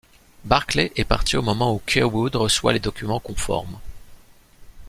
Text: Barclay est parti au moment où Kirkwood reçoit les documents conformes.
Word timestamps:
Barclay 0.45 0.91
est 0.95 1.03
parti 1.05 1.37
au 1.37 1.43
moment 1.43 1.75
où 1.75 1.81
Kirkwood 1.85 2.35
reçoit 2.35 2.73
les 2.73 2.79
documents 2.79 3.19
conformes. 3.19 3.77